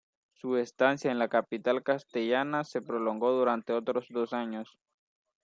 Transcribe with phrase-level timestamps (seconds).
[0.33, 4.79] Su estancia en la capital castellana se prolongó durante otros dos años.